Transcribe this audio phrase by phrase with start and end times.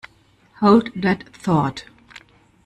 [0.61, 1.85] Hold that thought.